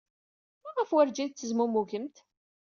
[0.63, 2.17] Maɣef werjin tettezmumugemt?